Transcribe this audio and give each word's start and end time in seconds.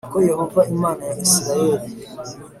Ko 0.11 0.17
yehova 0.29 0.61
imana 0.73 1.01
ya 1.09 1.15
isirayeli 1.25 1.87